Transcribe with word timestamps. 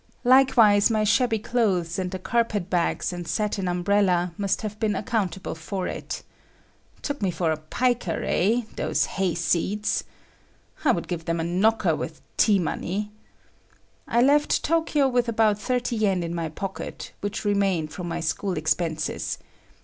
Likewise 0.23 0.89
my 0.89 1.03
shabby 1.03 1.37
clothes 1.37 1.99
and 1.99 2.09
the 2.09 2.17
carpet 2.17 2.71
bags 2.71 3.13
and 3.13 3.27
satin 3.27 3.67
umbrella 3.67 4.33
must 4.35 4.63
have 4.63 4.79
been 4.79 4.95
accountable 4.95 5.53
for 5.53 5.87
it. 5.87 6.23
Took 7.03 7.21
me 7.21 7.29
for 7.29 7.51
a 7.51 7.57
piker, 7.57 8.23
eh? 8.25 8.63
those 8.77 9.05
hayseeds! 9.05 10.03
I 10.83 10.91
would 10.91 11.07
give 11.07 11.25
them 11.25 11.39
a 11.39 11.43
knocker 11.43 11.95
with 11.95 12.19
"tea 12.35 12.57
money." 12.57 13.11
I 14.07 14.23
left 14.23 14.63
Tokyo 14.63 15.07
with 15.07 15.29
about 15.29 15.59
30 15.59 15.95
yen 15.95 16.23
in 16.23 16.33
my 16.33 16.49
pocket, 16.49 17.11
which 17.21 17.45
remained 17.45 17.93
from 17.93 18.07
my 18.07 18.21
school 18.21 18.57
expenses. 18.57 19.37